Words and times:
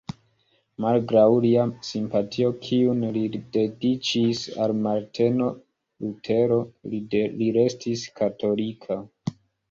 Malgraŭ 0.83 1.23
lia 1.41 1.63
simpatio 1.89 2.47
kiun 2.67 3.03
li 3.17 3.21
dediĉis 3.57 4.41
al 4.67 4.73
Marteno 4.85 5.49
Lutero, 6.05 6.57
li 6.95 7.51
restis 7.59 8.07
katolika. 8.21 8.99